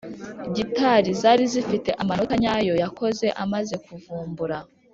Gitari 0.55 1.09
zari 1.21 1.43
zifite 1.53 1.89
amanota 2.01 2.33
nyayo 2.41 2.73
yakoze 2.83 3.27
amaze 3.43 3.75
kuvumbura 3.85 4.57